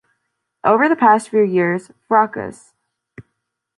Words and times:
Over 0.63 0.89
the 0.89 0.95
past 0.95 1.29
few 1.29 1.43
years, 1.43 1.91
Fracas! 2.07 2.73